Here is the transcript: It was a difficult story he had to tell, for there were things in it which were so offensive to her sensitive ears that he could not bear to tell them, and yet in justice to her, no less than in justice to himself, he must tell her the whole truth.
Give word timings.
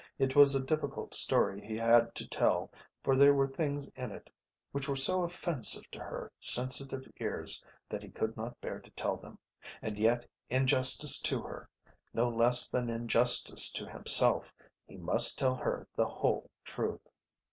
It 0.17 0.35
was 0.35 0.55
a 0.55 0.65
difficult 0.65 1.13
story 1.13 1.63
he 1.63 1.77
had 1.77 2.15
to 2.15 2.27
tell, 2.27 2.71
for 3.03 3.15
there 3.15 3.35
were 3.35 3.47
things 3.47 3.87
in 3.89 4.09
it 4.09 4.31
which 4.71 4.89
were 4.89 4.95
so 4.95 5.21
offensive 5.21 5.91
to 5.91 5.99
her 5.99 6.31
sensitive 6.39 7.03
ears 7.19 7.63
that 7.87 8.01
he 8.01 8.09
could 8.09 8.35
not 8.35 8.59
bear 8.61 8.79
to 8.79 8.89
tell 8.89 9.15
them, 9.15 9.37
and 9.79 9.99
yet 9.99 10.27
in 10.49 10.65
justice 10.65 11.21
to 11.21 11.43
her, 11.43 11.69
no 12.15 12.27
less 12.29 12.67
than 12.67 12.89
in 12.89 13.07
justice 13.07 13.71
to 13.73 13.87
himself, 13.87 14.51
he 14.87 14.97
must 14.97 15.37
tell 15.37 15.53
her 15.53 15.87
the 15.95 16.07
whole 16.07 16.49
truth. 16.63 17.07